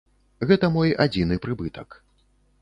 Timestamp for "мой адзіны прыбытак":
0.77-1.89